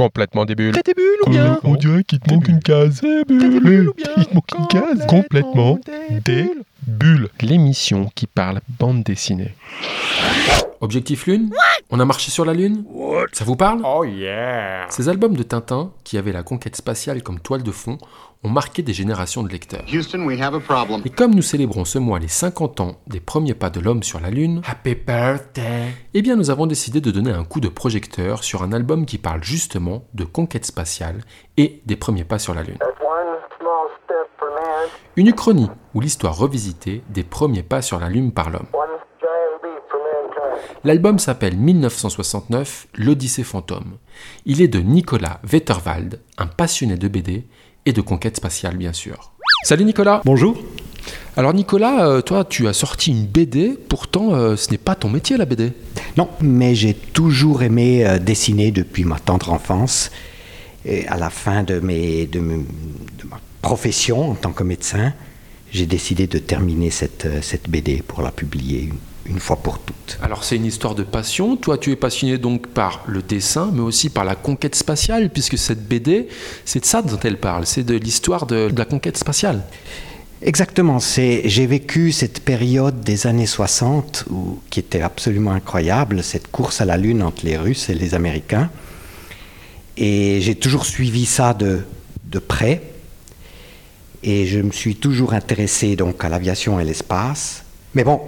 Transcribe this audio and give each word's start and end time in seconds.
Complètement 0.00 0.46
des 0.46 0.54
bulles. 0.54 0.72
T'as 0.72 0.80
des 0.80 0.94
bulles 0.94 1.20
ou 1.26 1.30
bien 1.30 1.58
On 1.62 1.74
dirait 1.74 2.04
qu'il 2.04 2.20
te 2.20 2.32
manque 2.32 2.48
une 2.48 2.60
case. 2.60 3.02
T'as 3.02 3.22
des 3.22 3.60
bulles 3.60 3.90
ou 3.90 3.92
bien 3.92 4.06
Il 4.16 4.24
te 4.24 4.34
manque 4.34 4.50
une 4.58 4.66
case. 4.68 5.06
Complètement 5.06 5.78
des 6.24 6.50
bulles. 6.86 7.28
L'émission 7.40 8.10
qui 8.14 8.26
parle 8.26 8.60
bande 8.78 9.02
dessinée. 9.02 9.54
Objectif 10.80 11.26
Lune? 11.26 11.50
On 11.90 12.00
a 12.00 12.04
marché 12.04 12.30
sur 12.30 12.44
la 12.44 12.54
Lune? 12.54 12.84
Ça 13.32 13.44
vous 13.44 13.56
parle? 13.56 13.82
Oh 13.84 14.04
yeah 14.04 14.86
Ces 14.88 15.08
albums 15.08 15.36
de 15.36 15.42
Tintin, 15.42 15.92
qui 16.04 16.16
avaient 16.16 16.32
la 16.32 16.42
conquête 16.42 16.76
spatiale 16.76 17.22
comme 17.22 17.38
toile 17.38 17.62
de 17.62 17.70
fond, 17.70 17.98
ont 18.42 18.48
marqué 18.48 18.82
des 18.82 18.94
générations 18.94 19.42
de 19.42 19.48
lecteurs. 19.48 19.84
Houston, 19.92 20.24
we 20.24 20.40
have 20.40 20.54
a 20.54 20.60
problem. 20.60 21.02
Et 21.04 21.10
comme 21.10 21.34
nous 21.34 21.42
célébrons 21.42 21.84
ce 21.84 21.98
mois 21.98 22.18
les 22.18 22.28
50 22.28 22.80
ans 22.80 22.96
des 23.06 23.20
premiers 23.20 23.54
pas 23.54 23.68
de 23.68 23.80
l'homme 23.80 24.02
sur 24.02 24.20
la 24.20 24.30
Lune, 24.30 24.62
Happy 24.66 24.94
birthday 24.94 25.88
eh 26.14 26.22
bien 26.22 26.36
nous 26.36 26.50
avons 26.50 26.66
décidé 26.66 27.00
de 27.00 27.10
donner 27.10 27.30
un 27.30 27.44
coup 27.44 27.60
de 27.60 27.68
projecteur 27.68 28.42
sur 28.42 28.62
un 28.62 28.72
album 28.72 29.04
qui 29.04 29.18
parle 29.18 29.44
justement 29.44 30.04
de 30.14 30.24
conquête 30.24 30.64
spatiale 30.64 31.20
et 31.56 31.82
des 31.84 31.96
premiers 31.96 32.24
pas 32.24 32.38
sur 32.38 32.54
la 32.54 32.62
Lune. 32.62 32.78
Une 35.16 35.26
uchronie, 35.26 35.68
ou 35.94 36.00
l'histoire 36.00 36.36
revisitée 36.36 37.02
des 37.08 37.24
premiers 37.24 37.64
pas 37.64 37.82
sur 37.82 37.98
la 37.98 38.08
Lune 38.08 38.30
par 38.30 38.50
l'homme. 38.50 38.66
L'album 40.84 41.18
s'appelle 41.18 41.56
1969, 41.56 42.86
L'Odyssée 42.94 43.42
fantôme. 43.42 43.96
Il 44.46 44.62
est 44.62 44.68
de 44.68 44.78
Nicolas 44.78 45.40
Wetterwald, 45.50 46.20
un 46.38 46.46
passionné 46.46 46.96
de 46.96 47.08
BD 47.08 47.44
et 47.86 47.92
de 47.92 48.00
conquête 48.00 48.36
spatiale 48.36 48.76
bien 48.76 48.92
sûr. 48.92 49.32
Salut 49.64 49.84
Nicolas 49.84 50.22
Bonjour. 50.24 50.56
Alors 51.36 51.54
Nicolas, 51.54 52.06
euh, 52.06 52.20
toi 52.22 52.44
tu 52.44 52.68
as 52.68 52.72
sorti 52.72 53.10
une 53.10 53.26
BD, 53.26 53.76
pourtant 53.88 54.34
euh, 54.34 54.56
ce 54.56 54.70
n'est 54.70 54.78
pas 54.78 54.94
ton 54.94 55.08
métier 55.08 55.36
la 55.36 55.44
BD. 55.44 55.72
Non, 56.16 56.28
mais 56.40 56.74
j'ai 56.74 56.94
toujours 56.94 57.62
aimé 57.62 58.06
euh, 58.06 58.18
dessiner 58.18 58.70
depuis 58.70 59.04
ma 59.04 59.18
tendre 59.18 59.52
enfance. 59.52 60.10
Et 60.84 61.06
à 61.08 61.16
la 61.16 61.30
fin 61.30 61.62
de, 61.62 61.78
mes, 61.78 62.26
de, 62.26 62.40
ma 62.40 62.56
profession 63.62 64.30
en 64.30 64.34
tant 64.34 64.52
que 64.52 64.62
médecin, 64.62 65.12
j'ai 65.72 65.86
décidé 65.86 66.26
de 66.26 66.38
terminer 66.38 66.90
cette, 66.90 67.26
euh, 67.26 67.42
cette 67.42 67.68
BD 67.68 68.02
pour 68.06 68.22
la 68.22 68.32
publier 68.32 68.90
une, 69.26 69.38
fois 69.38 69.56
pour 69.56 69.78
toutes. 69.78 70.18
Alors 70.22 70.42
c'est 70.42 70.56
une 70.56 70.66
histoire 70.66 70.96
de 70.96 71.04
passion, 71.04 71.56
toi 71.56 71.78
tu 71.78 71.92
es 71.92 71.96
passionné 71.96 72.38
donc 72.38 72.66
par 72.66 73.04
le 73.06 73.22
dessin, 73.22 73.70
mais 73.72 73.80
aussi 73.80 74.10
par 74.10 74.24
la 74.24 74.34
conquête 74.34 74.74
spatiale, 74.74 75.30
puisque 75.30 75.56
cette 75.56 75.86
BD, 75.86 76.26
c'est 76.64 76.80
de 76.80 76.84
ça 76.84 77.02
dont 77.02 77.18
elle 77.22 77.38
parle, 77.38 77.66
c'est 77.66 77.84
de 77.84 77.94
l'histoire 77.94 78.46
de, 78.46 78.70
de 78.70 78.78
la 78.78 78.84
conquête 78.84 79.16
spatiale. 79.16 79.62
Exactement, 80.42 81.00
c'est, 81.00 81.42
j'ai 81.44 81.66
vécu 81.66 82.12
cette 82.12 82.40
période 82.40 83.02
des 83.02 83.26
années 83.26 83.46
60 83.46 84.24
où, 84.30 84.58
qui 84.70 84.80
était 84.80 85.02
absolument 85.02 85.52
incroyable, 85.52 86.22
cette 86.22 86.50
course 86.50 86.80
à 86.80 86.86
la 86.86 86.96
Lune 86.96 87.22
entre 87.22 87.44
les 87.44 87.58
Russes 87.58 87.90
et 87.90 87.94
les 87.94 88.14
Américains. 88.14 88.70
Et 89.98 90.40
j'ai 90.40 90.54
toujours 90.54 90.86
suivi 90.86 91.26
ça 91.26 91.52
de, 91.52 91.80
de 92.24 92.38
près. 92.38 92.89
Et 94.22 94.46
je 94.46 94.60
me 94.60 94.70
suis 94.70 94.96
toujours 94.96 95.32
intéressé 95.32 95.96
donc 95.96 96.22
à 96.24 96.28
l'aviation 96.28 96.78
et 96.78 96.84
l'espace. 96.84 97.64
Mais 97.94 98.04
bon, 98.04 98.20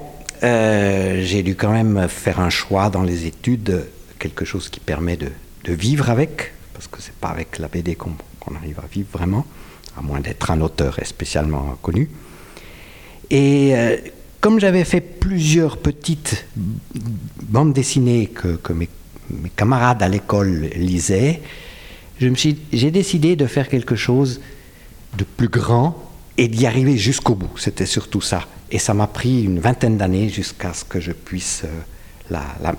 euh, 0.43 1.23
j'ai 1.23 1.43
dû 1.43 1.55
quand 1.55 1.73
même 1.73 2.09
faire 2.09 2.41
un 2.41 2.51
choix 2.51 2.89
dans 2.89 3.03
les 3.03 3.27
études, 3.27 3.85
quelque 4.19 4.45
chose 4.45 4.69
qui 4.69 4.81
permet 4.81 5.17
de, 5.17 5.31
vivre 5.65 6.11
avec, 6.11 6.53
parce 6.75 6.89
que 6.89 7.01
c'est 7.01 7.15
pas 7.15 7.29
avec 7.29 7.59
la 7.59 7.69
BD 7.69 7.95
qu'on 7.95 8.17
arrive 8.57 8.81
à 8.81 8.87
vivre 8.93 9.09
vraiment, 9.13 9.47
à 9.97 10.03
moins 10.03 10.21
d'être 10.21 10.51
un 10.51 10.61
auteur 10.61 10.99
spécialement 11.05 11.79
connu. 11.83 12.11
Et 13.31 13.77
euh, 13.77 13.97
comme 14.41 14.59
j'avais 14.59 14.85
fait 14.85 15.01
plusieurs 15.01 15.77
petites 15.77 16.47
bandes 17.43 17.73
dessinées 17.73 18.27
que, 18.27 18.73
mes, 18.73 18.89
mes 19.31 19.51
camarades 19.51 20.03
à 20.03 20.09
l'école 20.09 20.69
lisaient, 20.75 21.41
j'ai 22.19 22.91
décidé 22.91 23.37
de 23.37 23.47
faire 23.47 23.69
quelque 23.69 23.95
chose 23.95 24.41
de 25.17 25.25
plus 25.25 25.49
grand 25.49 25.97
et 26.39 26.49
d'y 26.49 26.67
arriver 26.67 26.97
jusqu'au 26.97 27.35
bout. 27.35 27.57
C'était 27.59 27.87
surtout 27.87 28.21
ça. 28.21 28.47
Et 28.71 28.79
ça 28.79 28.95
m'a 28.95 29.07
pris 29.07 29.43
une 29.45 29.61
vingtaine 29.61 29.99
d'années 29.99 30.29
jusqu'à 30.29 30.73
ce 30.73 30.85
que 30.85 30.99
je 31.01 31.13
puisse 31.13 31.63
euh, 31.65 31.69
la, 32.31 32.43
la- 32.63 32.75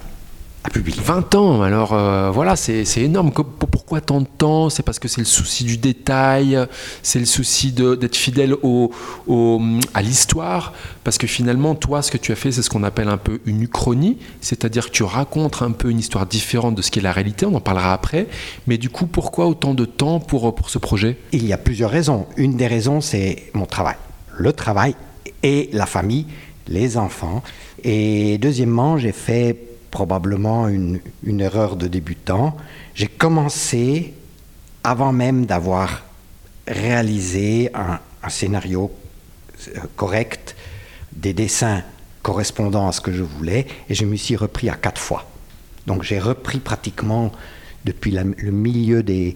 publier. 0.69 0.97
20 1.01 1.35
ans, 1.35 1.61
alors 1.61 1.93
euh, 1.93 2.31
voilà, 2.31 2.55
c'est 2.55 2.85
c'est 2.85 3.01
énorme. 3.01 3.31
Pourquoi 3.31 4.01
tant 4.01 4.21
de 4.21 4.27
temps? 4.37 4.69
C'est 4.69 4.83
parce 4.83 4.99
que 4.99 5.07
c'est 5.07 5.21
le 5.21 5.25
souci 5.25 5.63
du 5.65 5.77
détail, 5.77 6.57
c'est 7.01 7.19
le 7.19 7.25
souci 7.25 7.71
de- 7.71 7.95
d'être 7.95 8.15
fidèle 8.15 8.55
au, 8.63 8.91
au- 9.27 9.61
à 9.93 10.01
l'histoire. 10.01 10.73
Parce 11.03 11.17
que 11.17 11.27
finalement, 11.27 11.75
toi, 11.75 12.01
ce 12.01 12.11
que 12.11 12.17
tu 12.17 12.31
as 12.31 12.35
fait, 12.35 12.51
c'est 12.51 12.61
ce 12.61 12.69
qu'on 12.69 12.83
appelle 12.83 13.09
un 13.09 13.17
peu 13.17 13.41
une 13.45 13.61
uchronie, 13.61 14.17
c'est-à-dire 14.41 14.85
que 14.87 14.91
tu 14.91 15.03
racontes 15.03 15.61
un 15.61 15.71
peu 15.71 15.89
une 15.89 15.99
histoire 15.99 16.25
différente 16.25 16.75
de 16.75 16.81
ce 16.81 16.91
qui 16.91 16.99
est 16.99 17.01
la 17.01 17.11
réalité, 17.11 17.45
on 17.45 17.55
en 17.55 17.59
parlera 17.61 17.93
après. 17.93 18.27
Mais 18.67 18.77
du 18.77 18.89
coup, 18.89 19.05
pourquoi 19.05 19.47
autant 19.47 19.73
de 19.73 19.85
temps 19.85 20.19
pour, 20.19 20.55
pour 20.55 20.69
ce 20.69 20.77
projet? 20.77 21.17
Il 21.33 21.45
y 21.45 21.51
a 21.53 21.57
plusieurs 21.57 21.91
raisons. 21.91 22.25
Une 22.37 22.55
des 22.55 22.67
raisons, 22.67 23.01
c'est 23.01 23.43
mon 23.53 23.65
travail. 23.65 23.95
Le 24.37 24.53
travail 24.53 24.95
et 25.43 25.69
la 25.73 25.85
famille, 25.85 26.25
les 26.69 26.97
enfants. 26.97 27.43
Et 27.83 28.37
deuxièmement, 28.37 28.97
j'ai 28.97 29.11
fait 29.11 29.57
probablement 29.93 30.67
une, 30.69 30.99
erreur 31.39 31.75
de 31.75 31.87
débutant. 31.87 32.57
J'ai 32.95 33.05
commencé, 33.05 34.15
avant 34.83 35.13
même 35.13 35.45
d'avoir 35.45 36.01
réalisé 36.67 37.69
un, 37.75 37.99
scénario 38.27 38.91
euh, 39.67 39.81
correct, 39.95 40.55
des 41.11 41.33
dessins 41.33 41.83
correspondant 42.23 42.87
à 42.87 42.91
ce 42.91 43.01
que 43.01 43.11
je 43.11 43.21
voulais, 43.21 43.67
et 43.87 43.93
je 43.93 44.05
me 44.05 44.15
suis 44.15 44.35
repris 44.35 44.67
à 44.67 44.75
quatre 44.75 44.99
fois. 44.99 45.29
Donc 45.85 46.01
j'ai 46.01 46.17
repris 46.19 46.59
pratiquement 46.59 47.31
depuis 47.85 48.11
le 48.11 48.51
milieu 48.51 49.03
de 49.03 49.35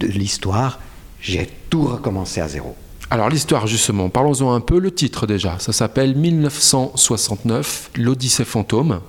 l'histoire, 0.00 0.80
j'ai 1.18 1.48
tout 1.70 1.84
recommencé 1.84 2.42
à 2.42 2.48
zéro. 2.48 2.76
Alors 3.08 3.30
l'histoire 3.30 3.66
justement, 3.66 4.10
parlons-en 4.10 4.52
un 4.52 4.60
peu. 4.60 4.78
Le 4.78 4.90
titre 4.90 5.26
déjà, 5.26 5.58
ça 5.60 5.72
s'appelle 5.72 6.14
1969, 6.16 7.92
l'Odyssée 7.96 8.44
fantôme. 8.44 9.00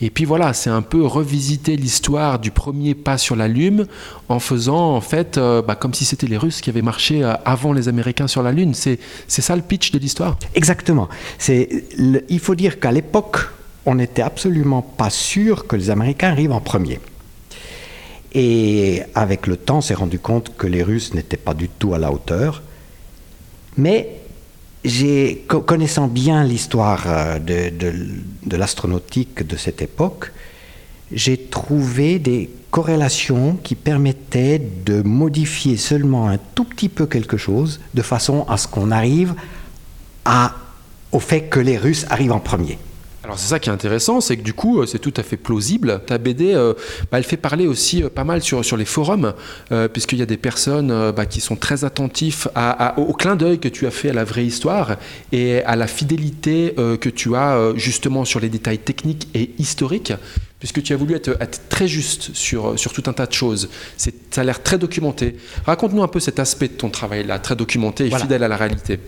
Et 0.00 0.10
puis 0.10 0.24
voilà, 0.24 0.52
c'est 0.52 0.70
un 0.70 0.82
peu 0.82 1.04
revisiter 1.06 1.76
l'histoire 1.76 2.38
du 2.38 2.50
premier 2.50 2.94
pas 2.94 3.16
sur 3.16 3.36
la 3.36 3.46
Lune 3.46 3.86
en 4.28 4.40
faisant 4.40 4.96
en 4.96 5.00
fait 5.00 5.38
euh, 5.38 5.62
bah, 5.62 5.76
comme 5.76 5.94
si 5.94 6.04
c'était 6.04 6.26
les 6.26 6.36
Russes 6.36 6.60
qui 6.60 6.70
avaient 6.70 6.82
marché 6.82 7.22
euh, 7.22 7.34
avant 7.44 7.72
les 7.72 7.88
Américains 7.88 8.26
sur 8.26 8.42
la 8.42 8.50
Lune. 8.50 8.74
C'est 8.74 8.98
ça 9.28 9.54
le 9.54 9.62
pitch 9.62 9.92
de 9.92 9.98
l'histoire? 9.98 10.36
Exactement. 10.54 11.08
Il 11.48 12.40
faut 12.40 12.54
dire 12.54 12.80
qu'à 12.80 12.90
l'époque, 12.90 13.38
on 13.86 13.94
n'était 13.94 14.22
absolument 14.22 14.82
pas 14.82 15.10
sûr 15.10 15.66
que 15.66 15.76
les 15.76 15.90
Américains 15.90 16.30
arrivent 16.30 16.52
en 16.52 16.60
premier. 16.60 17.00
Et 18.32 19.02
avec 19.14 19.46
le 19.46 19.56
temps, 19.56 19.78
on 19.78 19.80
s'est 19.80 19.94
rendu 19.94 20.18
compte 20.18 20.56
que 20.56 20.66
les 20.66 20.82
Russes 20.82 21.14
n'étaient 21.14 21.36
pas 21.36 21.54
du 21.54 21.68
tout 21.68 21.94
à 21.94 21.98
la 21.98 22.10
hauteur. 22.10 22.62
Mais 23.76 24.23
j'ai, 24.84 25.44
co- 25.48 25.60
connaissant 25.60 26.06
bien 26.08 26.44
l'histoire 26.44 27.04
euh, 27.06 27.38
de, 27.38 27.70
de- 27.70 28.56
l'astronautique 28.56 29.46
de 29.46 29.56
cette 29.56 29.82
époque, 29.82 30.32
j'ai 31.12 31.36
trouvé 31.38 32.18
des 32.18 32.50
corrélations 32.70 33.56
qui 33.62 33.74
permettaient 33.74 34.60
de 34.84 35.02
modifier 35.02 35.76
seulement 35.76 36.28
un 36.28 36.38
tout 36.54 36.64
petit 36.64 36.88
peu 36.88 37.06
quelque 37.06 37.36
chose, 37.36 37.80
de 37.94 38.02
façon 38.02 38.44
à 38.48 38.56
ce 38.56 38.66
qu'on 38.68 38.90
arrive 38.90 39.34
au 41.12 41.20
fait 41.20 41.42
que 41.42 41.60
les 41.60 41.78
Russes 41.78 42.06
arrivent 42.10 42.32
en 42.32 42.40
premier. 42.40 42.78
Alors 43.24 43.38
c'est 43.38 43.48
ça 43.48 43.58
qui 43.58 43.70
est 43.70 43.72
intéressant, 43.72 44.20
c'est 44.20 44.36
que 44.36 44.42
du 44.42 44.52
coup 44.52 44.80
euh, 44.80 44.86
c'est 44.86 44.98
tout 44.98 45.12
à 45.16 45.22
fait 45.22 45.38
plausible. 45.38 46.02
Ta 46.06 46.18
BD, 46.18 46.52
euh, 46.54 46.74
bah, 47.10 47.16
elle 47.18 47.24
fait 47.24 47.38
parler 47.38 47.66
aussi 47.66 48.02
euh, 48.02 48.10
pas 48.10 48.22
mal 48.24 48.42
sur, 48.42 48.62
sur 48.64 48.76
les 48.76 48.84
forums, 48.84 49.32
euh, 49.72 49.88
puisqu'il 49.88 50.18
y 50.18 50.22
a 50.22 50.26
des 50.26 50.36
personnes 50.36 51.10
bah, 51.12 51.24
qui 51.24 51.40
sont 51.40 51.56
très 51.56 51.84
attentifs 51.84 52.48
à- 52.54 52.88
à- 52.88 52.98
au 52.98 53.14
clin 53.14 53.34
d'œil 53.36 53.58
que 53.58 53.68
tu 53.68 53.86
as 53.86 53.90
fait 53.90 54.10
à 54.10 54.12
la 54.12 54.24
vraie 54.24 54.44
histoire 54.44 54.96
et 55.32 55.62
à 55.62 55.74
la 55.74 55.86
fidélité 55.86 56.74
que 56.76 57.08
tu 57.08 57.34
as 57.34 57.72
justement 57.76 58.24
sur 58.26 58.40
les 58.40 58.48
détails 58.50 58.78
techniques 58.78 59.28
et 59.34 59.50
historiques. 59.58 60.12
Puisque 60.58 60.82
tu 60.82 60.92
as 60.94 60.96
voulu 60.96 61.14
être, 61.14 61.36
être 61.40 61.60
très 61.68 61.86
juste 61.88 62.34
sur, 62.34 62.78
sur 62.78 62.92
tout 62.92 63.02
un 63.06 63.12
tas 63.12 63.26
de 63.26 63.32
choses. 63.32 63.68
Ça 63.98 64.10
a 64.40 64.44
l'air 64.44 64.62
très 64.62 64.78
documenté. 64.78 65.36
Raconte-nous 65.66 66.02
un 66.02 66.08
peu 66.08 66.20
cet 66.20 66.38
aspect 66.38 66.68
de 66.68 66.72
ton 66.74 66.88
travail-là, 66.88 67.38
très 67.38 67.54
documenté 67.56 68.06
et 68.06 68.08
Voilà. 68.08 68.24
fidèle 68.24 68.42
à 68.44 68.48
la 68.48 68.56
réalité. 68.56 68.98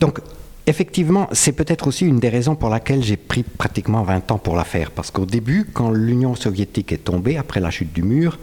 Donc, 0.00 0.18
effectivement, 0.66 1.28
c'est 1.32 1.52
peut-être 1.52 1.86
aussi 1.86 2.06
une 2.06 2.18
des 2.18 2.28
raisons 2.28 2.56
pour 2.56 2.68
laquelle 2.68 3.02
j'ai 3.02 3.16
pris 3.16 3.42
pratiquement 3.42 4.02
20 4.02 4.30
ans 4.32 4.38
pour 4.38 4.56
la 4.56 4.64
faire. 4.64 4.90
Parce 4.90 5.10
qu'au 5.10 5.26
début, 5.26 5.66
quand 5.72 5.90
l'Union 5.90 6.34
soviétique 6.34 6.92
est 6.92 7.04
tombée, 7.04 7.36
après 7.36 7.60
la 7.60 7.70
chute 7.70 7.92
du 7.92 8.02
mur, 8.02 8.38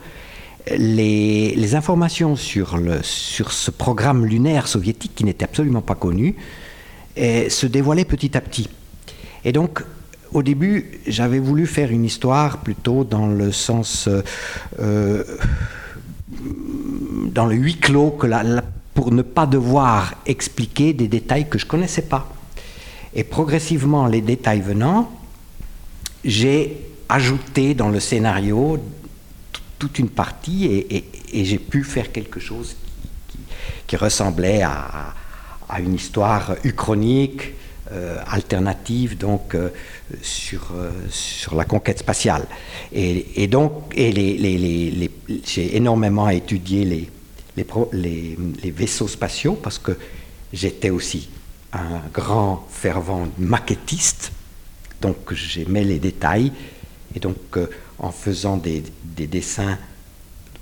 les, 0.76 1.74
informations 1.74 2.36
sur, 2.36 2.78
ce 3.02 3.70
programme 3.70 4.24
lunaire 4.24 4.66
soviétique, 4.66 5.14
qui 5.14 5.24
n'était 5.24 5.44
absolument 5.44 5.82
pas 5.82 5.94
connu, 5.94 6.36
eh, 7.16 7.50
se 7.50 7.66
dévoilaient 7.66 8.04
petit 8.04 8.36
à 8.36 8.40
petit. 8.40 8.68
Et 9.44 9.52
donc, 9.52 9.82
au 10.32 10.42
début, 10.42 11.00
j'avais 11.06 11.38
voulu 11.38 11.66
faire 11.66 11.90
une 11.90 12.04
histoire 12.04 12.58
plutôt 12.58 13.04
dans 13.04 13.26
le 13.26 13.52
sens... 13.52 14.08
euh, 14.08 14.22
euh, 14.80 15.22
dans 17.32 17.46
le 17.46 17.54
huis 17.54 17.76
clos 17.76 18.10
que 18.10 18.26
la- 18.26 18.62
pour 19.04 19.12
ne 19.12 19.20
pas 19.20 19.44
devoir 19.44 20.14
expliquer 20.24 20.94
des 20.94 21.08
détails 21.08 21.46
que 21.46 21.58
je 21.58 21.66
connaissais 21.66 22.08
pas. 22.08 22.26
Et 23.14 23.22
progressivement, 23.22 24.06
les 24.06 24.22
détails 24.22 24.62
venant, 24.62 25.12
j'ai 26.24 26.78
ajouté 27.10 27.74
dans 27.74 27.90
le 27.90 28.00
scénario 28.00 28.82
toute 29.78 29.98
une 29.98 30.08
partie 30.08 30.64
et, 30.64 31.04
j'ai 31.44 31.58
pu 31.58 31.84
faire 31.84 32.12
quelque 32.12 32.40
chose 32.40 32.76
qui, 33.86 33.96
ressemblait 33.96 34.62
à, 34.62 35.12
une 35.80 35.92
histoire 35.92 36.56
uchronique, 36.64 37.52
euh, 37.92 38.16
alternative, 38.26 39.18
donc 39.18 39.54
euh, 39.54 39.68
sur, 40.22 40.72
euh, 40.74 40.90
sur 41.10 41.56
la 41.56 41.66
conquête 41.66 41.98
spatiale. 41.98 42.46
Et, 42.90 43.46
donc, 43.48 43.94
j'ai 43.94 45.76
énormément 45.76 46.30
étudié 46.30 46.86
les, 46.86 47.10
les, 47.56 48.36
vaisseaux 48.70 49.08
spatiaux 49.08 49.54
parce 49.54 49.78
que 49.78 49.92
j'étais 50.52 50.90
aussi 50.90 51.28
un 51.72 52.00
grand 52.12 52.66
fervent 52.70 53.28
maquettiste, 53.38 54.32
donc 55.00 55.32
j'aimais 55.32 55.84
les 55.84 55.98
détails, 55.98 56.52
et 57.14 57.20
donc 57.20 57.36
euh, 57.56 57.66
en 57.98 58.10
faisant 58.10 58.56
des, 58.56 58.82
des 59.04 59.26
dessins, 59.26 59.78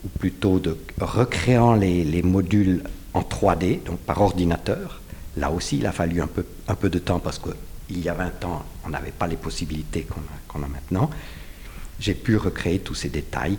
ou 0.04 0.08
plutôt 0.18 0.58
de 0.58 0.76
recréant 1.00 1.74
les, 1.74 2.04
les 2.04 2.22
modules 2.22 2.82
en 3.14 3.20
3D, 3.20 3.84
donc 3.84 3.98
par 3.98 4.20
ordinateur, 4.20 5.00
là 5.36 5.50
aussi 5.50 5.78
il 5.78 5.86
a 5.86 5.92
fallu 5.92 6.20
un 6.20 6.26
peu, 6.26 6.44
un 6.68 6.74
peu 6.74 6.90
de 6.90 6.98
temps 6.98 7.18
parce 7.18 7.38
qu'il 7.38 8.02
y 8.02 8.08
a 8.08 8.14
20 8.14 8.44
ans 8.44 8.64
on 8.84 8.90
n'avait 8.90 9.12
pas 9.12 9.26
les 9.26 9.36
possibilités 9.36 10.06
qu'on 10.48 10.62
a, 10.62 10.68
maintenant, 10.68 11.10
j'ai 12.00 12.14
pu 12.14 12.36
recréer 12.36 12.80
tous 12.80 12.94
ces 12.94 13.08
détails, 13.08 13.58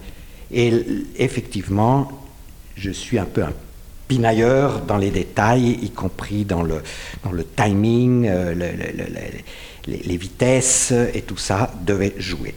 et 0.51 0.85
effectivement 1.17 2.23
je 2.75 2.91
suis 2.91 3.19
un 3.19 3.25
peu 3.25 3.43
un 3.43 3.53
pinailleur 4.07 4.81
dans 4.81 4.97
les 4.97 5.11
détails, 5.11 5.79
y 5.81 5.89
compris 5.89 6.45
dans 6.45 6.63
le, 6.63 6.81
dans 7.23 7.31
le 7.31 7.45
timing, 7.45 8.27
euh, 8.27 8.53
le- 8.53 8.71
le- 8.71 8.97
le- 8.97 9.13
le- 9.13 9.91
les, 9.91 9.97
les 10.03 10.17
vitesses 10.17 10.93
et 11.13 11.21
tout 11.21 11.37
ça 11.37 11.73
devait 11.85 12.13
jouer. 12.17 12.53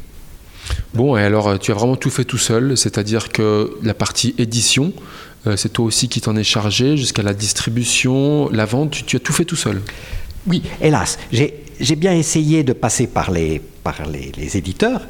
Bon, 0.95 1.17
et 1.17 1.23
alors 1.23 1.49
euh, 1.49 1.57
tu 1.59 1.71
as 1.71 1.75
vraiment 1.75 1.97
tout 1.97 2.11
fait 2.11 2.25
tout 2.25 2.39
seul, 2.39 2.77
c'est-à-dire 2.77 3.29
que 3.31 3.77
la 3.83 3.95
partie 3.95 4.35
édition, 4.39 4.93
euh, 5.47 5.57
c'est 5.57 5.69
toi 5.73 5.85
aussi 5.85 6.09
qui 6.09 6.21
t'en 6.21 6.37
es 6.37 6.45
chargé, 6.45 6.97
jusqu'à 6.97 7.23
la 7.23 7.35
distribution, 7.35 8.49
la 8.51 8.65
vente, 8.65 8.91
tu, 8.91 9.03
tu 9.05 9.17
as 9.17 9.21
tout 9.21 9.33
fait 9.33 9.45
tout 9.45 9.57
seul. 9.57 9.81
Oui, 10.47 10.63
hélas, 10.81 11.19
j'ai 11.33 11.63
j'ai 11.79 11.95
bien 11.97 12.15
essayé 12.15 12.65
de 12.65 12.73
passer 12.73 13.07
par 13.07 13.31
les, 13.31 13.61
par 13.85 14.07
les, 14.07 14.33
les 14.39 14.57
éditeurs. 14.57 15.03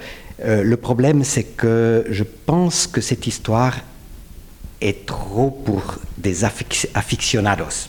Euh, 0.44 0.64
le 0.64 0.76
problème, 0.76 1.22
c'est 1.22 1.44
que 1.44 2.04
je 2.10 2.24
pense 2.44 2.88
que 2.88 3.00
cette 3.00 3.26
histoire 3.28 3.74
est 4.80 5.06
trop 5.06 5.50
pour 5.50 5.98
des 6.18 6.44
aficionados 6.44 7.88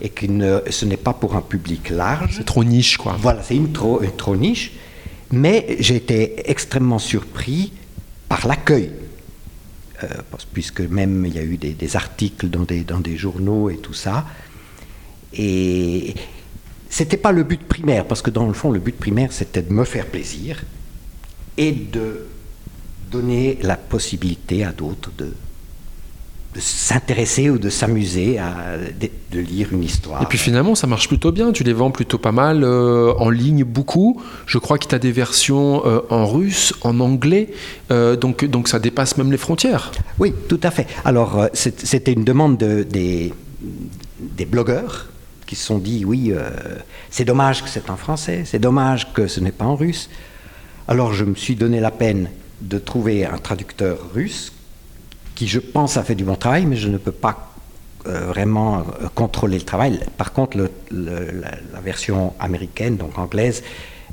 et 0.00 0.08
que 0.10 0.26
ne- 0.26 0.60
ce 0.70 0.84
n'est 0.84 0.96
pas 0.96 1.12
pour 1.14 1.36
un 1.36 1.40
public 1.42 1.90
large. 1.90 2.34
C'est 2.38 2.44
trop 2.44 2.64
niche, 2.64 2.96
quoi. 2.96 3.16
Voilà, 3.20 3.42
c'est 3.42 3.56
une 3.56 3.72
trop, 3.72 4.02
une 4.02 4.14
trop 4.16 4.36
niche. 4.36 4.72
Mais 5.32 5.76
j'ai 5.80 5.96
été 5.96 6.48
extrêmement 6.50 6.98
surpris 6.98 7.72
par 8.28 8.46
l'accueil. 8.46 8.90
Euh, 10.02 10.08
puisque 10.52 10.80
même 10.82 11.24
il 11.24 11.34
y 11.34 11.38
a 11.38 11.42
eu 11.42 11.56
des, 11.56 11.72
des 11.72 11.96
articles 11.96 12.48
dans 12.50 12.64
des, 12.64 12.82
dans 12.84 13.00
des 13.00 13.16
journaux 13.16 13.70
et 13.70 13.78
tout 13.78 13.94
ça. 13.94 14.26
Et 15.32 16.14
c'était 16.90 17.16
pas 17.16 17.32
le 17.32 17.42
but 17.44 17.62
primaire, 17.66 18.04
parce 18.06 18.20
que 18.22 18.30
dans 18.30 18.46
le 18.46 18.52
fond, 18.52 18.70
le 18.70 18.78
but 18.78 18.94
primaire, 18.96 19.32
c'était 19.32 19.62
de 19.62 19.72
me 19.72 19.84
faire 19.84 20.06
plaisir 20.06 20.62
et 21.56 21.72
de 21.72 22.26
donner 23.10 23.58
la 23.62 23.76
possibilité 23.76 24.64
à 24.64 24.72
d'autres 24.72 25.10
de, 25.16 25.34
de 26.56 26.60
s'intéresser 26.60 27.50
ou 27.50 27.58
de 27.58 27.68
s'amuser 27.68 28.38
à 28.38 28.54
de, 29.00 29.08
de 29.30 29.40
lire 29.40 29.68
une 29.72 29.84
histoire. 29.84 30.22
Et 30.22 30.26
puis 30.26 30.38
finalement, 30.38 30.74
ça 30.74 30.86
marche 30.86 31.06
plutôt 31.06 31.30
bien. 31.30 31.52
Tu 31.52 31.64
les 31.64 31.74
vends 31.74 31.90
plutôt 31.90 32.16
pas 32.18 32.32
mal 32.32 32.64
euh, 32.64 33.12
en 33.18 33.28
ligne, 33.28 33.62
beaucoup. 33.64 34.22
Je 34.46 34.56
crois 34.58 34.78
que 34.78 34.86
tu 34.86 34.94
as 34.94 34.98
des 34.98 35.12
versions 35.12 35.82
euh, 35.84 36.00
en 36.08 36.24
russe, 36.26 36.72
en 36.80 36.98
anglais. 37.00 37.50
euh, 37.90 38.16
donc, 38.16 38.44
donc 38.46 38.68
ça 38.68 38.78
dépasse 38.78 39.18
même 39.18 39.30
les 39.30 39.36
frontières. 39.36 39.92
Oui, 40.18 40.32
tout 40.48 40.60
à 40.62 40.70
fait. 40.70 40.86
Alors, 41.04 41.46
c'était 41.52 42.12
une 42.14 42.24
demande 42.24 42.56
de- 42.56 42.82
des, 42.84 43.34
des 44.20 44.46
blogueurs 44.46 45.08
qui 45.46 45.56
se 45.56 45.66
sont 45.66 45.78
dit, 45.78 46.04
oui, 46.06 46.32
c'est 47.10 47.24
dommage 47.24 47.62
que 47.62 47.68
c'est 47.68 47.88
en 47.90 47.96
français, 47.96 48.42
c'est 48.46 48.58
dommage 48.58 49.12
que 49.12 49.26
ce 49.28 49.38
n'est 49.40 49.52
pas 49.52 49.66
en 49.66 49.76
russe. 49.76 50.08
Alors, 50.88 51.12
je 51.12 51.24
me 51.24 51.34
suis 51.34 51.54
donné 51.54 51.80
la 51.80 51.90
peine 51.90 52.30
de 52.62 52.78
trouver 52.78 53.26
un 53.26 53.38
traducteur 53.38 53.98
russe 54.14 54.52
qui, 55.36 55.46
je 55.46 55.60
pense, 55.60 55.96
a 55.96 56.02
fait 56.02 56.16
du 56.16 56.24
bon 56.24 56.34
travail, 56.34 56.66
mais 56.66 56.74
je 56.76 56.88
ne 56.88 56.98
peux 56.98 57.12
pas 57.12 57.52
euh, 58.08 58.26
vraiment 58.26 58.78
euh, 58.78 58.82
contrôler 59.14 59.58
le 59.58 59.64
travail. 59.64 60.00
Par 60.16 60.32
contre, 60.32 60.56
le- 60.56 60.70
le- 60.90 61.30
la, 61.42 61.52
la 61.74 61.80
version 61.84 62.32
américaine, 62.40 62.96
donc 62.96 63.16
anglaise, 63.18 63.62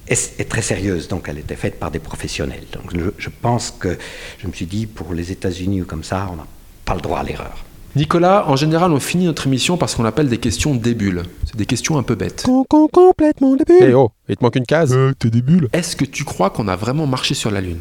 est, 0.07 0.39
est 0.39 0.49
très 0.53 0.61
sérieuse, 0.61 1.07
donc 1.07 1.27
elle 1.29 1.39
était 1.39 1.55
faite 1.55 1.79
par 1.79 1.89
des 1.89 1.99
professionnels. 1.99 2.65
Donc 2.73 2.85
je, 2.93 3.05
je 3.17 3.29
pense 3.41 3.71
que 3.71 3.97
je 4.39 4.47
me 4.47 4.53
suis 4.53 4.65
dit, 4.65 4.85
pour 4.85 5.13
les 5.13 5.31
États-Unis 5.31 5.81
ou 5.81 5.85
comme 5.85 6.03
ça, 6.03 6.27
on 6.31 6.35
n'a 6.35 6.45
pas 6.85 6.95
le 6.95 7.01
droit 7.01 7.19
à 7.19 7.23
l'erreur. 7.23 7.57
Nicolas, 7.95 8.45
en 8.47 8.55
général, 8.55 8.91
on 8.91 8.99
finit 8.99 9.25
notre 9.25 9.45
émission 9.45 9.77
par 9.77 9.87
ce 9.87 9.95
qu'on 9.95 10.05
appelle 10.05 10.27
des 10.27 10.39
questions 10.39 10.73
débiles. 10.73 11.21
C'est 11.45 11.55
des 11.55 11.67
questions 11.67 11.97
un 11.99 12.03
peu 12.03 12.15
bêtes. 12.15 12.41
Con, 12.43 12.65
con, 12.67 12.87
complètement 12.91 13.55
débile. 13.55 13.77
Eh 13.81 13.93
oh, 13.93 14.09
il 14.27 14.35
te 14.35 14.43
manque 14.43 14.55
une 14.55 14.65
case. 14.65 14.93
Euh, 14.93 15.13
t'es 15.17 15.29
des 15.29 15.43
bulles. 15.43 15.69
Est-ce 15.73 15.95
que 15.95 16.03
tu 16.03 16.23
crois 16.23 16.49
qu'on 16.49 16.67
a 16.67 16.75
vraiment 16.75 17.05
marché 17.05 17.35
sur 17.35 17.51
la 17.51 17.61
Lune? 17.61 17.79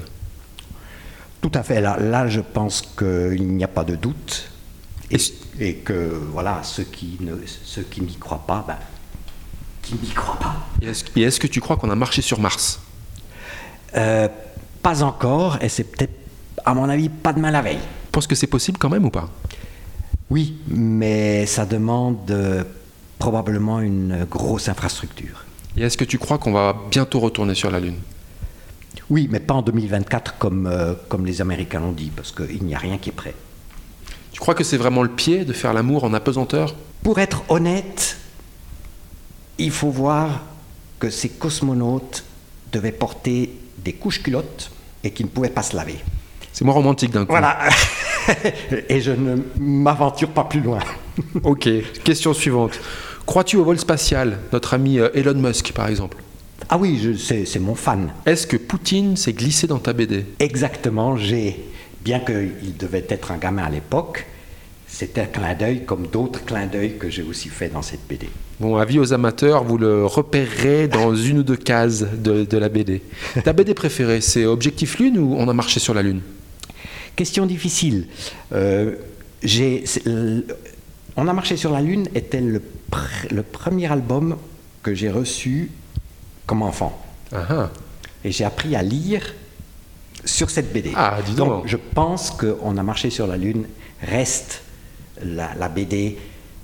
Tout 1.43 1.51
à 1.55 1.63
fait. 1.63 1.83
Là, 1.83 1.99
là 2.01 2.27
je 2.29 2.41
pense 2.41 2.81
qu'il 2.81 3.47
n'y 3.49 3.65
a 3.65 3.69
pas 3.69 3.85
de 3.85 3.97
doute. 3.97 4.49
Et, 5.61 5.75
que, 5.75 5.93
voilà, 6.33 6.63
ceux 6.63 6.85
qui 6.85 7.19
ne- 7.21 7.37
ceux 7.47 7.83
qui 7.83 8.01
n'y 8.01 8.15
croient 8.17 8.45
pas, 8.47 8.65
ben, 8.67 8.79
qui 9.83 9.95
n'y 9.97 10.09
croient 10.09 10.39
pas. 10.39 10.57
Et 10.81 10.87
est-ce 10.87 11.05
et 11.15 11.21
est-ce 11.23 11.39
que 11.39 11.47
tu 11.47 11.61
crois 11.61 11.77
qu'on 11.77 11.91
a 11.91 11.95
marché 11.95 12.23
sur 12.23 12.41
Mars? 12.41 12.81
Euh, 13.95 14.29
pas 14.83 15.03
encore, 15.03 15.59
et 15.61 15.69
c'est 15.69 15.85
peut-être, 15.85 16.15
à 16.65 16.73
mon 16.73 16.89
avis, 16.89 17.11
pas 17.11 17.35
demain 17.35 17.51
la 17.51 17.61
veille. 17.61 17.77
Tu 18.07 18.11
penses 18.11 18.27
que 18.27 18.35
c'est 18.35 18.47
possible 18.47 18.79
quand 18.79 18.89
même 18.89 19.05
ou 19.05 19.11
pas? 19.11 19.29
Oui, 20.31 20.57
mais 20.67 21.45
ça 21.45 21.67
demande 21.67 22.31
euh, 22.31 22.65
probablement 23.19 23.81
une 23.81 24.25
grosse 24.25 24.71
infrastructure. 24.71 25.45
Et 25.77 25.83
est-ce 25.83 25.99
que 25.99 26.05
tu 26.05 26.19
crois 26.19 26.39
qu'on 26.39 26.53
va 26.53 26.75
bientôt 26.91 27.21
retourner 27.21 27.55
sur 27.55 27.71
la 27.71 27.81
Lune? 27.81 27.99
Oui, 29.13 29.29
mais 29.31 29.41
pas 29.41 29.53
en 29.53 29.61
2024 29.61 30.39
comme, 30.39 30.67
euh, 30.67 30.95
comme 31.11 31.27
les 31.27 31.43
Américains 31.43 31.81
l'ont 31.81 31.93
dit, 31.93 32.11
parce 32.17 32.33
qu'il 32.33 32.65
n'y 32.65 32.75
a 32.75 32.79
rien 32.79 32.97
qui 32.97 33.11
est 33.11 33.13
prêt. 33.13 33.35
Tu 34.33 34.41
crois 34.41 34.55
que 34.55 34.65
c'est 34.65 34.79
vraiment 34.79 35.03
le 35.03 35.11
pied 35.11 35.45
de 35.45 35.53
faire 35.53 35.75
l'amour 35.75 36.05
en 36.05 36.15
apesanteur? 36.15 36.75
Pour 37.03 37.19
être 37.19 37.43
honnête, 37.51 38.17
il 39.59 39.71
faut 39.71 39.91
voir 39.91 40.41
que 40.99 41.11
ces 41.11 41.29
cosmonautes 41.29 42.25
devaient 42.73 42.91
porter 42.91 43.55
des 43.85 43.93
couches 43.93 44.23
culottes 44.23 44.71
et 45.05 45.11
qui 45.11 45.25
ne 45.25 45.29
pouvaient 45.29 45.51
pas 45.51 45.63
se 45.63 45.77
laver. 45.77 45.99
C'est 46.51 46.65
moins 46.65 46.73
romantique 46.73 47.11
d'un 47.11 47.27
coup. 47.27 47.33
Voilà. 47.33 47.59
et 48.89 49.03
je 49.03 49.11
ne 49.11 49.43
m'aventure 49.59 50.31
pas 50.31 50.45
plus 50.45 50.61
loin. 50.61 50.79
Ok, 51.43 51.69
question 52.03 52.33
suivante. 52.33 52.81
Crois-tu 53.27 53.59
au 53.59 53.65
vol 53.65 53.79
spatial? 53.79 54.39
Notre 54.55 54.73
ami 54.73 54.99
euh, 54.99 55.11
Elon 55.13 55.35
Musk, 55.35 55.73
par 55.73 55.89
exemple. 55.89 56.17
Ah 56.75 56.79
oui, 56.79 57.19
c'est 57.19 57.59
mon 57.59 57.75
fan. 57.75 58.11
Est-ce 58.25 58.47
que 58.47 58.57
Poutine 58.57 59.15
s'est 59.15 59.35
glissé 59.35 59.67
dans 59.67 59.79
ta 59.79 59.93
BD 59.93 60.25
Exactement, 60.39 61.19
j'ai, 61.19 61.61
bien 62.03 62.19
qu'il 62.21 62.75
devait 62.79 63.05
être 63.11 63.31
un 63.31 63.37
gamin 63.37 63.65
à 63.65 63.69
l'époque, 63.69 64.25
c'était 64.87 65.21
un 65.21 65.27
clin 65.27 65.53
d'œil 65.55 65.85
comme 65.85 66.07
d'autres 66.07 66.43
clins 66.47 66.67
d'œil 66.67 66.97
que 66.97 67.11
j'ai 67.11 67.23
aussi 67.25 67.51
fait 67.51 67.69
dans 67.69 67.83
cette 67.83 68.01
BD. 68.09 68.31
Bon, 68.59 68.77
avis 68.77 68.99
aux 68.99 69.13
amateurs, 69.13 69.65
vous 69.65 69.77
le 69.77 70.07
repérerez 70.07 70.89
dans 70.89 71.15
une 71.15 71.41
ou 71.41 71.43
deux 71.43 71.57
cases 71.57 72.07
de, 72.11 72.45
de 72.45 72.57
la 72.57 72.71
BD. 72.71 73.03
Ta 73.45 73.53
BD 73.53 73.75
préférée, 73.75 74.23
c'est 74.23 74.47
Objectif 74.47 74.99
Lune 74.99 75.19
ou 75.19 75.35
On 75.37 75.49
a 75.49 75.53
marché 75.53 75.79
sur 75.79 75.93
la 75.93 76.01
Lune? 76.03 76.23
Question 77.17 77.45
difficile. 77.45 78.07
Euh, 78.55 78.95
le- 79.43 80.47
On 81.19 81.29
a 81.29 81.35
marché 81.35 81.59
sur 81.59 81.71
la 81.71 81.83
Lune 81.83 82.07
était 82.15 82.41
le, 82.41 82.63
pr- 82.91 83.31
le 83.31 83.43
premier 83.43 83.93
album 83.93 84.37
que 84.83 84.95
j'ai 84.95 85.11
reçu 85.11 85.71
comme 86.47 86.63
enfant. 86.63 86.99
Et 88.25 88.31
j'ai 88.33 88.45
appris 88.45 88.77
à 88.77 88.83
lire 88.83 89.35
sur 90.25 90.51
cette 90.51 90.73
BD. 90.73 90.93
Ah, 90.95 91.19
dis 91.27 91.35
donc. 91.35 91.67
je 91.67 91.77
pense 91.77 92.31
qu'on 92.31 92.77
a 92.77 92.83
marché 92.83 93.11
sur 93.11 93.27
la 93.27 93.37
Lune 93.37 93.67
reste 94.03 94.63
la, 95.25 95.55
la 95.55 95.69
BD 95.69 96.19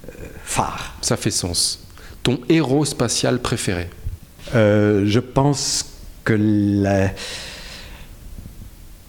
euh, 0.08 0.12
phare. 0.44 0.94
Ça 1.02 1.16
fait 1.16 1.30
sens. 1.30 1.80
Ton 2.22 2.38
héros 2.48 2.84
spatial 2.84 3.40
préféré? 3.40 3.88
Euh, 4.54 5.04
je 5.06 5.20
pense 5.20 5.84
que 6.24 6.34
la- 6.38 7.10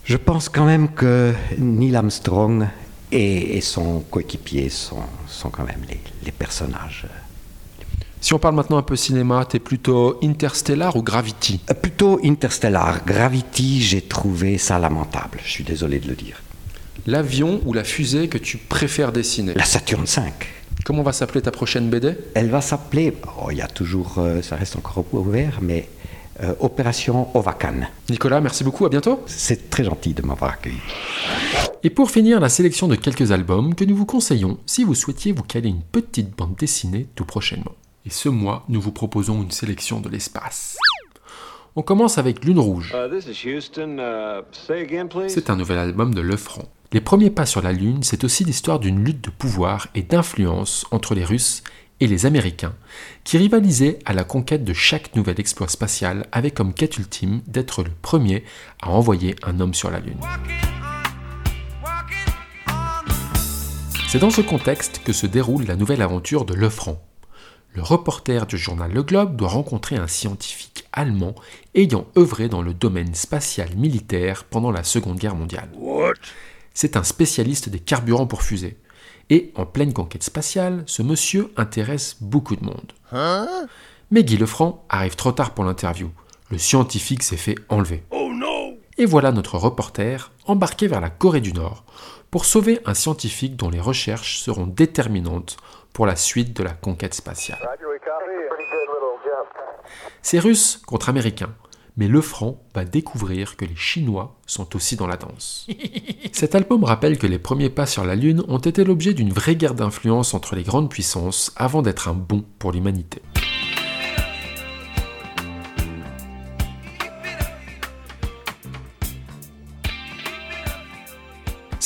je 0.05 0.17
pense 0.17 0.49
quand 0.49 0.65
même 0.65 0.89
que 0.93 1.33
Neil 1.57 1.95
Armstrong 1.95 2.67
et, 3.11 3.57
et 3.57 3.61
son 3.61 3.99
coéquipier 4.01 4.69
sont, 4.69 5.03
sont 5.27 5.49
quand 5.49 5.63
même 5.65 5.81
les, 5.87 5.99
les 6.23 6.31
personnages. 6.31 7.05
Si 8.21 8.33
on 8.33 8.39
parle 8.39 8.55
maintenant 8.55 8.77
un 8.77 8.81
peu 8.83 8.95
cinéma, 8.95 9.45
t'es 9.45 9.59
plutôt 9.59 10.19
Interstellar 10.21 10.95
ou 10.95 11.01
Gravity 11.03 11.61
Euh, 11.69 11.73
Plutôt 11.73 12.19
Interstellar. 12.23 13.05
Gravity, 13.05 13.81
j'ai 13.81 14.01
trouvé 14.01 14.57
ça 14.57 14.77
lamentable. 14.77 15.39
Je 15.45 15.49
suis 15.49 15.63
désolé 15.63 15.99
de 15.99 16.07
le 16.09 16.15
dire. 16.15 16.41
L'avion 17.07 17.61
ou 17.65 17.73
la 17.73 17.83
fusée 17.85 18.27
que 18.27 18.37
tu 18.37 18.57
préfères 18.57 19.11
dessiner 19.13 19.53
La 19.53 19.63
Saturne 19.63 20.05
5. 20.05 20.33
Comment 20.85 21.01
va 21.01 21.13
s'appeler 21.13 21.41
ta 21.41 21.51
prochaine 21.51 21.89
BD 21.89 22.15
Elle 22.33 22.49
va 22.49 22.61
s'appeler. 22.61 23.13
oh, 23.41 23.51
il 23.51 23.57
y 23.57 23.61
a 23.61 23.67
toujours, 23.67 24.15
euh, 24.17 24.41
ça 24.41 24.57
reste 24.57 24.75
encore 24.75 25.05
ouvert, 25.13 25.59
mais 25.61 25.87
euh, 26.43 26.53
Opération 26.59 27.29
Ovacan. 27.37 27.81
Nicolas, 28.09 28.41
merci 28.41 28.63
beaucoup, 28.65 28.85
à 28.85 28.89
bientôt. 28.89 29.23
C'est 29.27 29.69
très 29.69 29.83
gentil 29.85 30.13
de 30.13 30.21
m'avoir 30.23 30.51
accueilli. 30.51 30.77
Et 31.83 31.89
pour 31.89 32.11
finir, 32.11 32.41
la 32.41 32.49
sélection 32.49 32.89
de 32.89 32.95
quelques 32.95 33.31
albums 33.31 33.75
que 33.75 33.85
nous 33.85 33.95
vous 33.95 34.05
conseillons 34.05 34.57
si 34.65 34.83
vous 34.83 34.95
souhaitiez 34.95 35.31
vous 35.31 35.43
caler 35.43 35.69
une 35.69 35.81
petite 35.81 36.35
bande 36.35 36.55
dessinée 36.57 37.07
tout 37.15 37.23
prochainement. 37.25 37.71
Et 38.05 38.09
ce 38.09 38.29
mois, 38.29 38.65
nous 38.69 38.79
vous 38.79 38.91
proposons 38.91 39.43
une 39.43 39.51
sélection 39.51 39.99
de 39.99 40.09
l'espace. 40.09 40.77
On 41.75 41.81
commence 41.81 42.17
avec 42.17 42.43
Lune 42.45 42.59
Rouge. 42.59 42.95
C'est 45.27 45.49
un 45.49 45.55
nouvel 45.55 45.77
album 45.77 46.13
de 46.13 46.21
Le 46.21 46.37
Franc. 46.37 46.63
Les 46.91 47.01
premiers 47.01 47.29
pas 47.29 47.45
sur 47.45 47.61
la 47.61 47.71
Lune, 47.71 48.01
c'est 48.01 48.23
aussi 48.23 48.43
l'histoire 48.43 48.79
d'une 48.79 49.03
lutte 49.03 49.23
de 49.23 49.29
pouvoir 49.29 49.87
et 49.93 50.01
d'influence 50.01 50.85
entre 50.91 51.13
les 51.13 51.23
Russes 51.23 51.63
et 51.99 52.07
les 52.07 52.25
Américains, 52.25 52.73
qui 53.23 53.37
rivalisaient 53.37 53.99
à 54.05 54.13
la 54.13 54.23
conquête 54.23 54.63
de 54.63 54.73
chaque 54.73 55.15
nouvel 55.15 55.39
exploit 55.39 55.67
spatial 55.67 56.25
avec 56.31 56.55
comme 56.55 56.73
quête 56.73 56.97
ultime 56.97 57.41
d'être 57.47 57.83
le 57.83 57.91
premier 58.01 58.43
à 58.81 58.89
envoyer 58.89 59.35
un 59.43 59.59
homme 59.59 59.73
sur 59.73 59.91
la 59.91 59.99
Lune. 59.99 60.19
C'est 64.07 64.19
dans 64.19 64.31
ce 64.31 64.41
contexte 64.41 65.01
que 65.03 65.13
se 65.13 65.27
déroule 65.27 65.65
la 65.65 65.75
nouvelle 65.75 66.01
aventure 66.01 66.45
de 66.45 66.55
Lefranc. 66.55 66.99
Le 67.73 67.81
reporter 67.83 68.45
du 68.47 68.57
journal 68.57 68.91
Le 68.91 69.03
Globe 69.03 69.35
doit 69.35 69.49
rencontrer 69.49 69.95
un 69.95 70.07
scientifique 70.07 70.85
allemand 70.91 71.35
ayant 71.75 72.05
œuvré 72.17 72.49
dans 72.49 72.61
le 72.61 72.73
domaine 72.73 73.13
spatial 73.13 73.75
militaire 73.75 74.43
pendant 74.43 74.71
la 74.71 74.83
Seconde 74.83 75.19
Guerre 75.19 75.35
mondiale. 75.35 75.69
C'est 76.73 76.97
un 76.97 77.03
spécialiste 77.03 77.69
des 77.69 77.79
carburants 77.79 78.27
pour 78.27 78.41
fusées. 78.41 78.77
Et 79.29 79.51
en 79.55 79.65
pleine 79.65 79.93
conquête 79.93 80.23
spatiale, 80.23 80.83
ce 80.87 81.03
monsieur 81.03 81.51
intéresse 81.55 82.17
beaucoup 82.19 82.55
de 82.55 82.65
monde. 82.65 82.93
Mais 84.11 84.23
Guy 84.23 84.37
Lefranc 84.37 84.83
arrive 84.89 85.15
trop 85.15 85.31
tard 85.31 85.53
pour 85.53 85.63
l'interview. 85.63 86.09
Le 86.49 86.57
scientifique 86.57 87.21
s'est 87.21 87.37
fait 87.37 87.55
enlever. 87.69 88.03
Et 88.97 89.05
voilà 89.05 89.31
notre 89.31 89.57
reporter 89.57 90.31
embarqué 90.45 90.87
vers 90.87 90.99
la 90.99 91.09
Corée 91.09 91.41
du 91.41 91.53
Nord 91.53 91.85
pour 92.31 92.45
sauver 92.45 92.79
un 92.85 92.93
scientifique 92.93 93.55
dont 93.55 93.69
les 93.69 93.79
recherches 93.79 94.39
seront 94.39 94.67
déterminantes 94.67 95.57
pour 95.93 96.05
la 96.05 96.15
suite 96.15 96.55
de 96.55 96.63
la 96.63 96.71
conquête 96.71 97.13
spatiale. 97.13 97.59
C'est 100.21 100.39
russe 100.39 100.81
contre 100.85 101.09
américain, 101.09 101.53
mais 101.97 102.07
Lefranc 102.07 102.61
va 102.73 102.85
découvrir 102.85 103.57
que 103.57 103.65
les 103.65 103.75
Chinois 103.75 104.37
sont 104.45 104.75
aussi 104.75 104.95
dans 104.95 105.07
la 105.07 105.17
danse. 105.17 105.67
Cet 106.31 106.55
album 106.55 106.83
rappelle 106.83 107.17
que 107.17 107.27
les 107.27 107.39
premiers 107.39 107.69
pas 107.69 107.85
sur 107.85 108.05
la 108.05 108.15
Lune 108.15 108.43
ont 108.47 108.59
été 108.59 108.83
l'objet 108.83 109.13
d'une 109.13 109.33
vraie 109.33 109.55
guerre 109.55 109.75
d'influence 109.75 110.33
entre 110.33 110.55
les 110.55 110.63
grandes 110.63 110.89
puissances 110.89 111.51
avant 111.55 111.81
d'être 111.81 112.07
un 112.07 112.13
bon 112.13 112.45
pour 112.57 112.71
l'humanité. 112.71 113.21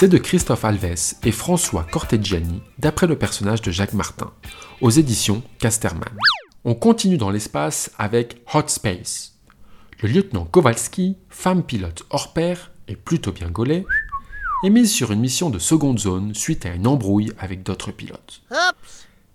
C'est 0.03 0.09
de 0.09 0.17
Christophe 0.17 0.65
Alves 0.65 1.15
et 1.23 1.31
François 1.31 1.85
Corteggiani, 1.89 2.61
d'après 2.77 3.07
le 3.07 3.17
personnage 3.17 3.61
de 3.61 3.71
Jacques 3.71 3.93
Martin, 3.93 4.33
aux 4.81 4.89
éditions 4.89 5.41
Casterman. 5.59 6.17
On 6.65 6.75
continue 6.75 7.15
dans 7.15 7.29
l'espace 7.29 7.89
avec 7.97 8.35
Hot 8.53 8.67
Space. 8.67 9.35
Le 10.01 10.09
lieutenant 10.09 10.43
Kowalski, 10.43 11.15
femme 11.29 11.63
pilote 11.63 12.03
hors 12.09 12.33
pair 12.33 12.71
et 12.89 12.97
plutôt 12.97 13.31
bien 13.31 13.49
gaulée, 13.49 13.85
est 14.65 14.69
mise 14.69 14.91
sur 14.91 15.13
une 15.13 15.21
mission 15.21 15.49
de 15.49 15.57
seconde 15.57 15.99
zone 15.99 16.35
suite 16.35 16.65
à 16.65 16.73
une 16.73 16.85
embrouille 16.85 17.31
avec 17.39 17.63
d'autres 17.63 17.93
pilotes. 17.93 18.41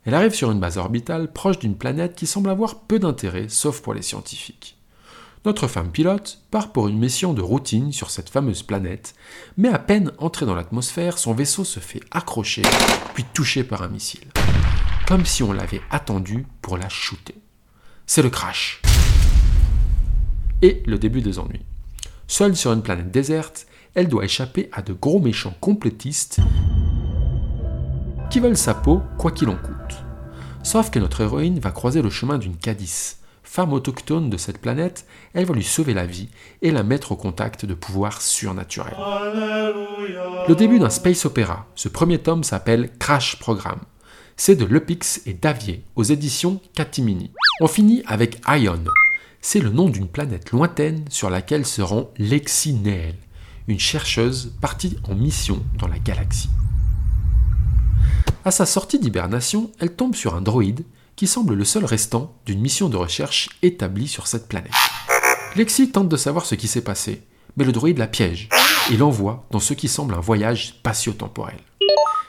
Elle 0.05 0.13
arrive 0.13 0.35
sur 0.35 0.51
une 0.51 0.61
base 0.61 0.77
orbitale 0.77 1.33
proche 1.33 1.61
d'une 1.61 1.79
planète 1.79 2.15
qui 2.15 2.27
semble 2.27 2.51
avoir 2.51 2.81
peu 2.81 2.99
d'intérêt 2.99 3.49
sauf 3.49 3.81
pour 3.81 3.95
les 3.95 4.03
scientifiques. 4.03 4.77
Notre 5.49 5.67
femme 5.67 5.90
pilote 5.90 6.43
part 6.50 6.73
pour 6.73 6.88
une 6.88 6.99
mission 6.99 7.33
de 7.33 7.40
routine 7.40 7.90
sur 7.90 8.11
cette 8.11 8.28
fameuse 8.28 8.62
planète, 8.62 9.14
mais 9.57 9.71
à 9.71 9.78
peine 9.78 10.12
entrée 10.19 10.45
dans 10.45 10.55
l'atmosphère, 10.55 11.17
son 11.17 11.33
vaisseau 11.33 11.64
se 11.64 11.81
fait 11.81 12.02
accrocher, 12.11 12.61
puis 13.14 13.25
toucher 13.33 13.64
par 13.64 13.81
un 13.81 13.88
missile. 13.88 14.28
Comme 15.07 15.25
si 15.25 15.43
on 15.43 15.55
l'avait 15.55 15.81
attendu 15.90 16.45
pour 16.61 16.76
la 16.76 16.90
shooter. 16.90 17.35
C'est 18.05 18.21
le 18.21 18.28
crash. 18.28 18.83
Et 20.61 20.83
le 20.85 20.99
début 20.99 21.23
des 21.23 21.38
ennuis. 21.38 21.64
Seule 22.26 22.55
sur 22.55 22.75
une 22.75 22.83
planète 22.83 23.11
déserte, 23.11 23.67
elle 23.95 24.09
doit 24.09 24.26
échapper 24.26 24.69
à 24.73 24.83
de 24.83 24.93
gros 24.93 25.19
méchants 25.19 25.57
complétistes 25.62 26.40
qui 28.28 28.40
veulent 28.40 28.55
sa 28.55 28.75
peau 28.75 29.00
quoi 29.17 29.31
qu'il 29.31 29.49
en 29.49 29.57
coûte. 29.57 29.97
Sauf 30.62 30.90
que 30.90 30.99
notre 30.99 31.23
héroïne 31.23 31.59
va 31.59 31.71
croiser 31.71 32.02
le 32.02 32.11
chemin 32.11 32.37
d'une 32.37 32.59
Cadice, 32.59 33.19
femme 33.49 33.73
autochtone 33.73 34.28
de 34.28 34.37
cette 34.37 34.59
planète, 34.59 35.07
elle 35.33 35.47
va 35.47 35.55
lui 35.55 35.64
sauver 35.64 35.95
la 35.95 36.05
vie 36.05 36.28
et 36.61 36.71
la 36.71 36.83
mettre 36.83 37.12
au 37.12 37.17
contact 37.17 37.64
de 37.64 37.73
pouvoirs 37.73 38.21
surnaturels. 38.21 38.95
Le 40.47 40.55
début 40.55 40.78
d'un 40.78 40.90
space 40.90 41.25
opéra, 41.25 41.67
ce 41.75 41.88
premier 41.88 42.19
tome 42.19 42.45
s'appelle 42.45 42.90
Crash 42.99 43.38
Programme. 43.38 43.81
C'est 44.37 44.55
de 44.55 44.67
Lepix 44.67 45.23
et 45.25 45.33
Davier 45.33 45.83
aux 45.97 46.05
éditions 46.05 46.61
Catimini. 46.75 47.33
On 47.61 47.69
finit 47.69 48.02
avec 48.07 48.38
Ion. 48.47 48.85
C'est 49.40 49.61
le 49.61 49.71
nom 49.71 49.88
d'une 49.88 50.09
planète 50.09 50.52
lointaine 50.52 51.05
sur 51.09 51.31
laquelle 51.31 51.64
se 51.64 51.81
rend 51.81 52.11
Lexi 52.19 52.75
Neel, 52.75 53.14
une 53.67 53.81
chercheuse 53.81 54.52
partie 54.61 54.99
en 55.09 55.14
mission 55.14 55.62
dans 55.78 55.88
la 55.88 55.99
galaxie. 55.99 56.50
À 58.45 58.50
sa 58.50 58.67
sortie 58.67 58.99
d'hibernation, 58.99 59.71
elle 59.81 59.95
tombe 59.95 60.14
sur 60.14 60.35
un 60.35 60.43
droïde 60.43 60.85
qui 61.19 61.27
semble 61.27 61.55
le 61.55 61.65
seul 61.65 61.85
restant 61.85 62.33
d'une 62.47 62.61
mission 62.61 62.89
de 62.89 62.97
recherche 62.97 63.49
établie 63.63 64.07
sur 64.07 64.29
cette 64.29 64.47
planète. 64.47 64.71
Lexi 65.57 65.91
tente 65.91 66.09
de 66.09 66.17
savoir 66.17 66.47
ce 66.47 66.55
qui 66.55 66.69
s'est 66.69 66.85
passé, 66.85 67.27
mais 67.57 67.65
le 67.65 67.73
droïde 67.73 67.99
la 67.99 68.07
piège 68.07 68.49
et 68.93 68.97
l'envoie 68.97 69.45
dans 69.51 69.59
ce 69.59 69.75
qui 69.75 69.89
semble 69.89 70.15
un 70.15 70.21
voyage 70.21 70.69
spatio-temporel. 70.69 71.59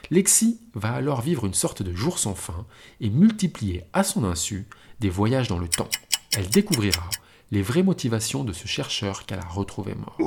Lexi 0.09 0.59
va 0.73 0.93
alors 0.93 1.21
vivre 1.21 1.45
une 1.45 1.53
sorte 1.53 1.83
de 1.83 1.93
jour 1.95 2.17
sans 2.17 2.33
fin 2.33 2.65
et 2.99 3.11
multiplier 3.11 3.83
à 3.93 4.03
son 4.03 4.23
insu 4.23 4.67
des 4.99 5.11
voyages 5.11 5.49
dans 5.49 5.59
le 5.59 5.67
temps. 5.67 5.89
Elle 6.35 6.49
découvrira 6.49 7.07
les 7.51 7.61
vraies 7.61 7.83
motivations 7.83 8.43
de 8.43 8.53
ce 8.53 8.67
chercheur 8.67 9.27
qu'elle 9.27 9.37
a 9.39 9.47
retrouvé 9.47 9.93
mort. 9.93 10.17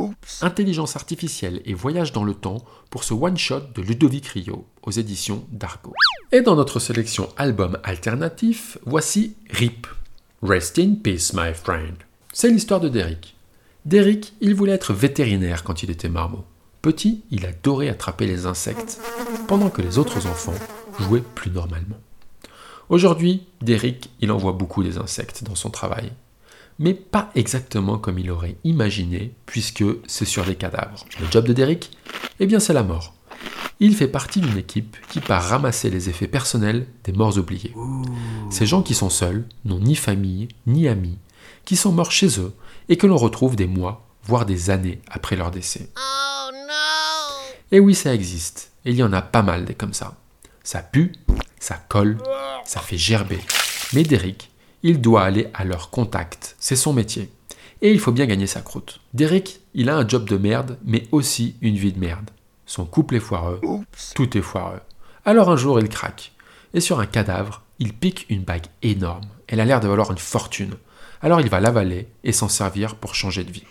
Intelligence 0.41 0.95
artificielle 0.95 1.63
et 1.65 1.75
voyage 1.75 2.13
dans 2.13 2.23
le 2.23 2.35
temps 2.35 2.65
pour 2.91 3.03
ce 3.03 3.13
one-shot 3.13 3.73
de 3.75 3.83
Ludovic 3.83 4.29
Rio 4.29 4.69
aux 4.85 4.93
éditions 4.93 5.45
d'Argo. 5.51 5.93
Et 6.35 6.41
dans 6.41 6.57
notre 6.57 6.81
sélection 6.81 7.29
album 7.37 7.79
alternatif, 7.85 8.79
voici 8.87 9.35
RIP. 9.51 9.87
Rest 10.43 10.79
in 10.79 10.95
peace, 10.95 11.35
my 11.35 11.53
friend. 11.53 11.95
C'est 12.33 12.49
l'histoire 12.49 12.81
de 12.81 12.89
Derek. 12.89 13.35
Derek, 13.85 14.33
il 14.41 14.55
voulait 14.55 14.73
être 14.73 14.95
vétérinaire 14.95 15.63
quand 15.63 15.83
il 15.83 15.91
était 15.91 16.09
marmot. 16.09 16.47
Petit, 16.81 17.23
il 17.31 17.45
adorait 17.45 17.91
attraper 17.91 18.27
les 18.27 18.47
insectes, 18.47 18.99
pendant 19.47 19.69
que 19.69 19.83
les 19.83 19.99
autres 19.99 20.27
enfants 20.27 20.55
jouaient 21.01 21.23
plus 21.35 21.51
normalement. 21.51 22.01
Aujourd'hui, 22.89 23.43
Derek, 23.61 24.09
il 24.23 24.33
envoie 24.33 24.53
beaucoup 24.53 24.83
des 24.83 24.97
insectes 24.97 25.45
dans 25.45 25.55
son 25.55 25.69
travail 25.69 26.13
mais 26.79 26.95
pas 26.95 27.31
exactement 27.35 27.99
comme 27.99 28.19
il 28.19 28.31
aurait 28.31 28.57
imaginé, 28.65 29.33
puisque 29.47 29.85
c'est 30.07 30.25
sur 30.25 30.45
les 30.45 30.57
cadavres. 30.57 31.05
Le 31.21 31.27
job 31.31 31.47
de 31.47 31.53
Derek 31.53 31.91
Eh 32.41 32.47
bien, 32.47 32.61
c'est 32.61 32.73
la 32.73 32.83
mort. 32.83 33.15
Il 33.85 33.97
fait 33.97 34.07
partie 34.07 34.41
d'une 34.41 34.59
équipe 34.59 34.97
qui 35.09 35.19
part 35.19 35.43
ramasser 35.43 35.91
les 35.91 36.09
effets 36.09 36.29
personnels 36.29 36.87
des 37.03 37.11
morts 37.11 37.37
oubliés. 37.37 37.75
Ces 38.49 38.65
gens 38.65 38.81
qui 38.81 38.95
sont 38.95 39.11
seuls, 39.11 39.45
n'ont 39.65 39.81
ni 39.81 39.97
famille, 39.97 40.47
ni 40.69 40.87
amis, 40.87 41.19
qui 41.65 41.75
sont 41.75 41.91
morts 41.91 42.13
chez 42.13 42.39
eux 42.39 42.55
et 42.89 42.97
que 42.97 43.09
l'on 43.09 43.17
retrouve 43.17 43.57
des 43.57 43.67
mois, 43.67 44.07
voire 44.23 44.47
des 44.47 44.71
années 44.71 45.01
après 45.11 45.35
leur 45.35 45.51
décès. 45.51 45.91
et 47.73 47.81
oui, 47.81 47.97
ça 47.97 48.15
existe. 48.15 48.71
Et 48.85 48.93
il 48.93 48.97
y 48.97 49.03
en 49.03 49.13
a 49.13 49.21
pas 49.21 49.43
mal 49.43 49.65
des 49.65 49.75
comme 49.75 49.95
ça. 49.95 50.15
Ça 50.63 50.79
pue, 50.79 51.11
ça 51.59 51.75
colle, 51.89 52.19
ça 52.65 52.79
fait 52.79 52.97
gerber. 52.97 53.41
Mais 53.95 54.05
Derek, 54.05 54.49
il 54.85 55.01
doit 55.01 55.25
aller 55.25 55.49
à 55.55 55.65
leur 55.65 55.91
contact. 55.91 56.55
C'est 56.61 56.77
son 56.77 56.93
métier. 56.93 57.33
Et 57.81 57.91
il 57.91 57.99
faut 57.99 58.13
bien 58.13 58.27
gagner 58.27 58.47
sa 58.47 58.61
croûte. 58.61 59.01
Derek, 59.13 59.61
il 59.75 59.91
a 59.91 59.97
un 59.97 60.07
job 60.07 60.29
de 60.29 60.37
merde, 60.37 60.79
mais 60.85 61.09
aussi 61.11 61.57
une 61.63 61.75
vie 61.75 61.93
de 61.93 61.99
merde. 61.99 62.31
Son 62.75 62.87
couple 62.87 63.17
est 63.17 63.21
foireux. 63.21 63.61
Tout 64.15 64.39
est 64.39 64.41
foireux. 64.41 64.81
Alors 65.27 65.51
un 65.51 65.57
jour, 65.57 65.79
il 65.79 65.91
craque. 65.91 66.33
Et 66.73 66.81
sur 66.81 67.01
un 67.01 67.05
cadavre, 67.05 67.61
il 67.79 67.93
pique 67.93 68.25
une 68.31 68.45
bague 68.45 68.65
énorme. 68.81 69.29
Elle 69.47 69.61
a 69.61 69.67
l'air 69.67 69.79
de 69.79 69.89
valoir 69.89 70.11
une 70.11 70.17
fortune. 70.17 70.77
Alors 71.21 71.43
il 71.43 71.51
va 71.51 71.61
l'avaler 71.61 72.09
et 72.25 72.33
s'en 72.33 72.49
servir 72.49 72.97
pour 72.97 73.15
changer 73.15 73.45
de 73.45 73.53
vie. 73.53 73.67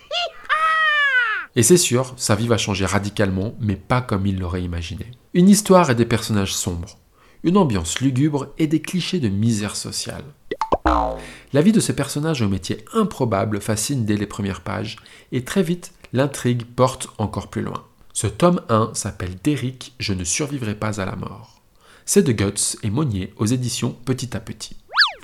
Et 1.55 1.63
c'est 1.63 1.77
sûr, 1.77 2.13
sa 2.15 2.36
vie 2.36 2.48
va 2.48 2.60
changer 2.60 2.86
radicalement, 2.86 3.55
mais 3.60 3.75
pas 3.75 4.01
comme 4.01 4.27
il 4.27 4.38
l'aurait 4.38 4.62
imaginé. 4.62 5.10
Une 5.34 5.50
histoire 5.50 5.89
et 5.89 5.96
des 5.96 6.05
personnages 6.05 6.53
sombres. 6.53 7.00
Une 7.41 7.58
ambiance 7.58 8.01
lugubre 8.01 8.50
et 8.60 8.67
des 8.67 8.84
clichés 8.84 9.20
de 9.20 9.29
misère 9.29 9.75
sociale. 9.75 10.25
La 11.53 11.63
vie 11.63 11.72
de 11.72 11.79
ces 11.79 11.96
personnages 11.96 12.43
au 12.43 12.48
métier 12.48 12.86
improbable 12.93 13.62
fascine 13.62 14.05
dès 14.05 14.15
les 14.15 14.27
premières 14.27 14.62
pages, 14.62 14.98
et 15.31 15.43
très 15.43 15.63
vite, 15.63 15.91
l'intrigue 16.13 16.65
porte 16.65 17.08
encore 17.17 17.50
plus 17.50 17.63
loin. 17.63 17.84
Ce 18.13 18.27
tome 18.27 18.62
1 18.70 18.91
s'appelle 18.94 19.36
Derrick, 19.44 19.94
Je 20.00 20.13
ne 20.13 20.24
survivrai 20.24 20.75
pas 20.75 21.00
à 21.00 21.06
la 21.06 21.15
mort. 21.15 21.62
C'est 22.06 22.24
de 22.24 22.32
Guts 22.34 22.77
et 22.84 22.89
Monnier 22.89 23.34
aux 23.38 23.46
éditions 23.46 23.96
Petit 24.06 24.36
à 24.36 24.39
Petit. 24.39 24.75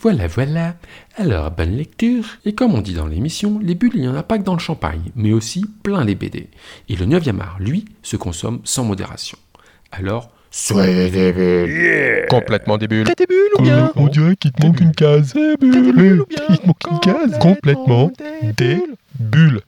Voilà, 0.02 0.28
voilà. 0.28 0.76
Alors, 1.18 1.52
bonne 1.52 1.76
lecture. 1.76 2.24
Et 2.46 2.54
comme 2.54 2.76
on 2.76 2.82
dit 2.82 2.94
dans 2.94 3.08
l'émission, 3.08 3.60
les 3.60 3.76
bulles, 3.76 3.94
il 3.96 4.02
n'y 4.02 4.08
en 4.08 4.16
a 4.16 4.24
pas 4.24 4.38
que 4.38 4.44
dans 4.44 4.54
le 4.54 4.60
champagne, 4.60 5.12
mais 5.16 5.34
aussi 5.34 5.66
plein 5.84 6.06
les 6.06 6.16
BD. 6.16 6.50
Et 6.88 6.96
le 6.96 7.06
9e 7.06 7.42
art, 7.42 7.58
lui, 7.60 7.86
se 8.04 8.16
consomme 8.16 8.62
sans 8.64 8.84
modération. 8.84 9.38
Alors, 9.92 10.30
soyez 10.52 11.10
des 11.10 11.34
bulles. 11.34 12.26
Complètement 12.30 12.78
des 12.78 12.88
bulles. 12.88 13.06
T'as 13.08 13.16
des 13.16 13.26
bulles 13.26 13.52
ou 13.58 13.62
bien 13.64 13.92
On 13.96 14.08
dirait 14.08 14.36
qu'il 14.36 14.52
te 14.52 14.66
manque 14.66 14.80
une 14.80 14.94
case. 14.94 15.34
Il 15.36 15.58
te 15.58 16.68
manque 16.68 16.84
une 16.90 17.00
case. 17.00 17.40
Complètement 17.40 18.12
des 18.56 18.82
bulles. 19.20 19.62